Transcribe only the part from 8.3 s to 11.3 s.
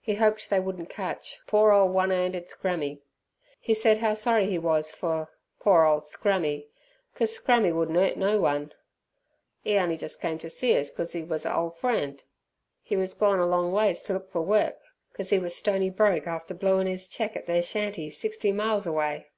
one. He on'y jes' came ter see us cos 'e